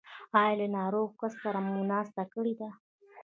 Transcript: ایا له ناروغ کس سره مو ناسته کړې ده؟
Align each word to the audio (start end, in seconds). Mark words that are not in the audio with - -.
ایا 0.39 0.53
له 0.59 0.67
ناروغ 0.77 1.09
کس 1.21 1.33
سره 1.43 1.59
مو 1.67 1.77
ناسته 1.91 2.21
کړې 2.33 2.53
ده؟ 2.59 2.69